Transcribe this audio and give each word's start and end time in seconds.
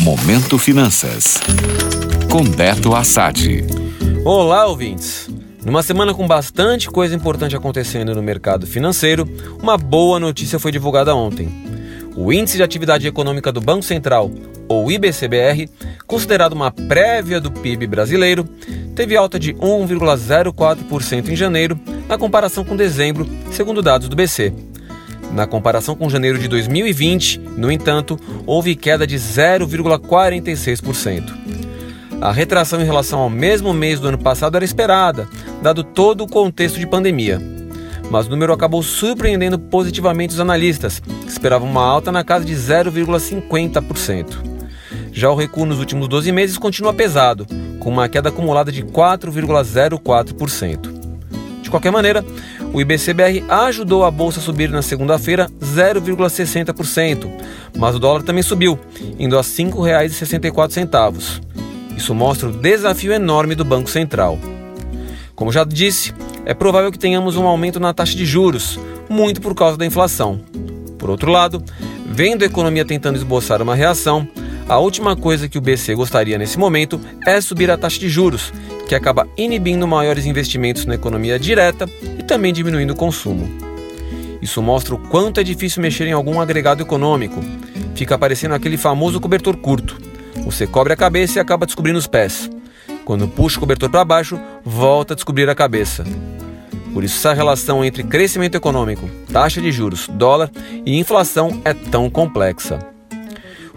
Momento 0.00 0.58
Finanças. 0.58 1.38
Com 2.30 2.42
Beto 2.42 2.94
Assad. 2.94 3.62
Olá, 4.24 4.64
ouvintes. 4.64 5.28
Numa 5.62 5.82
semana 5.82 6.14
com 6.14 6.26
bastante 6.26 6.88
coisa 6.88 7.14
importante 7.14 7.54
acontecendo 7.54 8.14
no 8.14 8.22
mercado 8.22 8.66
financeiro, 8.66 9.28
uma 9.62 9.76
boa 9.76 10.18
notícia 10.18 10.58
foi 10.58 10.72
divulgada 10.72 11.14
ontem. 11.14 11.50
O 12.16 12.32
Índice 12.32 12.56
de 12.56 12.62
Atividade 12.62 13.06
Econômica 13.06 13.52
do 13.52 13.60
Banco 13.60 13.82
Central, 13.82 14.30
ou 14.66 14.90
IBCBR, 14.90 15.68
considerado 16.06 16.54
uma 16.54 16.70
prévia 16.70 17.38
do 17.38 17.50
PIB 17.50 17.86
brasileiro, 17.86 18.48
teve 18.96 19.18
alta 19.18 19.38
de 19.38 19.52
1,04% 19.52 21.28
em 21.28 21.36
janeiro, 21.36 21.78
na 22.08 22.16
comparação 22.16 22.64
com 22.64 22.74
dezembro, 22.74 23.28
segundo 23.52 23.82
dados 23.82 24.08
do 24.08 24.16
BC. 24.16 24.69
Na 25.32 25.46
comparação 25.46 25.94
com 25.94 26.10
janeiro 26.10 26.38
de 26.38 26.48
2020, 26.48 27.38
no 27.56 27.70
entanto, 27.70 28.18
houve 28.46 28.74
queda 28.74 29.06
de 29.06 29.14
0,46%. 29.16 31.38
A 32.20 32.32
retração 32.32 32.82
em 32.82 32.84
relação 32.84 33.20
ao 33.20 33.30
mesmo 33.30 33.72
mês 33.72 34.00
do 34.00 34.08
ano 34.08 34.18
passado 34.18 34.56
era 34.56 34.64
esperada, 34.64 35.28
dado 35.62 35.84
todo 35.84 36.24
o 36.24 36.28
contexto 36.28 36.78
de 36.78 36.86
pandemia. 36.86 37.40
Mas 38.10 38.26
o 38.26 38.30
número 38.30 38.52
acabou 38.52 38.82
surpreendendo 38.82 39.58
positivamente 39.58 40.34
os 40.34 40.40
analistas, 40.40 40.98
que 40.98 41.28
esperavam 41.28 41.70
uma 41.70 41.84
alta 41.84 42.12
na 42.12 42.24
casa 42.24 42.44
de 42.44 42.54
0,50%. 42.54 44.50
Já 45.12 45.30
o 45.30 45.36
recuo 45.36 45.64
nos 45.64 45.78
últimos 45.78 46.08
12 46.08 46.32
meses 46.32 46.58
continua 46.58 46.92
pesado, 46.92 47.46
com 47.78 47.88
uma 47.88 48.08
queda 48.08 48.30
acumulada 48.30 48.72
de 48.72 48.82
4,04%. 48.82 50.99
De 51.70 51.72
qualquer 51.72 51.92
maneira, 51.92 52.24
o 52.72 52.80
IBCBR 52.80 53.44
ajudou 53.48 54.04
a 54.04 54.10
bolsa 54.10 54.40
a 54.40 54.42
subir 54.42 54.68
na 54.70 54.82
segunda-feira 54.82 55.48
0,60%, 55.60 57.30
mas 57.78 57.94
o 57.94 58.00
dólar 58.00 58.24
também 58.24 58.42
subiu, 58.42 58.76
indo 59.16 59.38
a 59.38 59.40
R$ 59.40 59.46
5,64. 59.46 61.40
Isso 61.96 62.12
mostra 62.12 62.48
o 62.48 62.52
desafio 62.52 63.12
enorme 63.12 63.54
do 63.54 63.64
Banco 63.64 63.88
Central. 63.88 64.36
Como 65.36 65.52
já 65.52 65.62
disse, 65.62 66.12
é 66.44 66.52
provável 66.52 66.90
que 66.90 66.98
tenhamos 66.98 67.36
um 67.36 67.46
aumento 67.46 67.78
na 67.78 67.94
taxa 67.94 68.16
de 68.16 68.26
juros, 68.26 68.76
muito 69.08 69.40
por 69.40 69.54
causa 69.54 69.76
da 69.76 69.86
inflação. 69.86 70.40
Por 70.98 71.08
outro 71.08 71.30
lado, 71.30 71.62
vendo 72.04 72.42
a 72.42 72.46
economia 72.46 72.84
tentando 72.84 73.14
esboçar 73.14 73.62
uma 73.62 73.76
reação, 73.76 74.26
a 74.68 74.76
última 74.78 75.14
coisa 75.14 75.48
que 75.48 75.56
o 75.56 75.60
BC 75.60 75.94
gostaria 75.94 76.36
nesse 76.36 76.58
momento 76.58 77.00
é 77.24 77.40
subir 77.40 77.70
a 77.70 77.78
taxa 77.78 78.00
de 78.00 78.08
juros, 78.08 78.52
que 78.90 78.94
acaba 78.96 79.28
inibindo 79.36 79.86
maiores 79.86 80.26
investimentos 80.26 80.84
na 80.84 80.96
economia 80.96 81.38
direta 81.38 81.88
e 82.18 82.24
também 82.24 82.52
diminuindo 82.52 82.92
o 82.92 82.96
consumo. 82.96 83.48
Isso 84.42 84.60
mostra 84.60 84.96
o 84.96 84.98
quanto 84.98 85.38
é 85.38 85.44
difícil 85.44 85.80
mexer 85.80 86.08
em 86.08 86.12
algum 86.12 86.40
agregado 86.40 86.82
econômico. 86.82 87.40
Fica 87.94 88.16
aparecendo 88.16 88.52
aquele 88.52 88.76
famoso 88.76 89.20
cobertor 89.20 89.56
curto. 89.56 89.96
Você 90.44 90.66
cobre 90.66 90.92
a 90.92 90.96
cabeça 90.96 91.38
e 91.38 91.40
acaba 91.40 91.66
descobrindo 91.66 92.00
os 92.00 92.08
pés. 92.08 92.50
Quando 93.04 93.28
puxa 93.28 93.58
o 93.58 93.60
cobertor 93.60 93.88
para 93.88 94.04
baixo, 94.04 94.40
volta 94.64 95.12
a 95.12 95.14
descobrir 95.14 95.48
a 95.48 95.54
cabeça. 95.54 96.04
Por 96.92 97.04
isso, 97.04 97.16
essa 97.16 97.32
relação 97.32 97.84
entre 97.84 98.02
crescimento 98.02 98.56
econômico, 98.56 99.08
taxa 99.32 99.60
de 99.60 99.70
juros, 99.70 100.08
dólar 100.08 100.50
e 100.84 100.98
inflação 100.98 101.62
é 101.64 101.72
tão 101.72 102.10
complexa. 102.10 102.89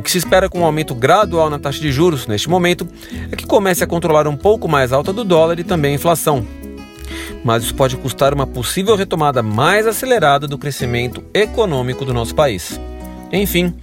O 0.00 0.02
que 0.02 0.10
se 0.10 0.16
espera 0.16 0.48
com 0.48 0.60
um 0.60 0.64
aumento 0.64 0.94
gradual 0.94 1.50
na 1.50 1.58
taxa 1.58 1.78
de 1.78 1.92
juros 1.92 2.26
neste 2.26 2.48
momento 2.48 2.88
é 3.30 3.36
que 3.36 3.46
comece 3.46 3.84
a 3.84 3.86
controlar 3.86 4.26
um 4.26 4.34
pouco 4.34 4.66
mais 4.66 4.94
alta 4.94 5.12
do 5.12 5.22
dólar 5.22 5.58
e 5.58 5.62
também 5.62 5.92
a 5.92 5.94
inflação. 5.96 6.42
Mas 7.44 7.64
isso 7.64 7.74
pode 7.74 7.98
custar 7.98 8.32
uma 8.32 8.46
possível 8.46 8.96
retomada 8.96 9.42
mais 9.42 9.86
acelerada 9.86 10.48
do 10.48 10.56
crescimento 10.56 11.22
econômico 11.34 12.02
do 12.06 12.14
nosso 12.14 12.34
país. 12.34 12.80
Enfim, 13.30 13.74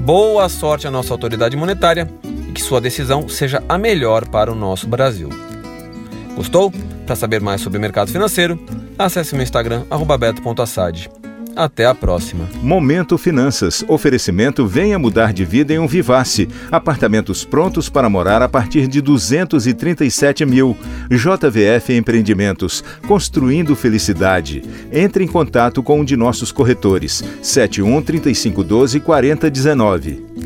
boa 0.00 0.48
sorte 0.48 0.86
à 0.86 0.90
nossa 0.90 1.12
autoridade 1.12 1.58
monetária 1.58 2.08
e 2.48 2.52
que 2.52 2.62
sua 2.62 2.80
decisão 2.80 3.28
seja 3.28 3.62
a 3.68 3.76
melhor 3.76 4.26
para 4.28 4.50
o 4.50 4.54
nosso 4.54 4.88
Brasil. 4.88 5.28
Gostou? 6.34 6.72
Para 7.04 7.16
saber 7.16 7.42
mais 7.42 7.60
sobre 7.60 7.76
o 7.78 7.82
mercado 7.82 8.10
financeiro, 8.10 8.58
acesse 8.98 9.34
meu 9.34 9.42
Instagram, 9.42 9.82
beto.assad. 10.18 11.25
Até 11.56 11.86
a 11.86 11.94
próxima. 11.94 12.46
Momento 12.62 13.16
Finanças. 13.16 13.82
Oferecimento 13.88 14.66
Venha 14.66 14.98
Mudar 14.98 15.32
de 15.32 15.44
Vida 15.44 15.72
em 15.72 15.78
um 15.78 15.86
Vivace. 15.86 16.48
Apartamentos 16.70 17.44
prontos 17.44 17.88
para 17.88 18.10
morar 18.10 18.42
a 18.42 18.48
partir 18.48 18.86
de 18.86 19.00
237 19.00 20.44
mil. 20.44 20.76
JVF 21.10 21.94
Empreendimentos. 21.94 22.84
Construindo 23.08 23.74
Felicidade. 23.74 24.62
Entre 24.92 25.24
em 25.24 25.28
contato 25.28 25.82
com 25.82 26.00
um 26.00 26.04
de 26.04 26.16
nossos 26.16 26.52
corretores. 26.52 27.24
71 27.40 28.02
3512 28.02 29.00
4019. 29.00 30.45